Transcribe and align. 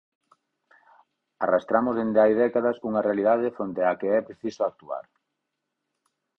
Arrastramos 1.43 1.97
dende 1.99 2.19
hai 2.23 2.33
décadas 2.43 2.77
unha 2.89 3.05
realidade 3.07 3.55
fronte 3.55 3.81
á 3.89 3.91
que 3.99 4.07
é 4.17 4.25
preciso 4.27 4.61
actuar. 4.65 5.05